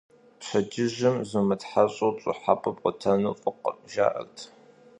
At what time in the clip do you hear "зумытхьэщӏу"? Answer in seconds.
1.29-2.11